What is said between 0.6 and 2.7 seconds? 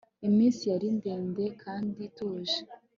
yari ndende kandi ituje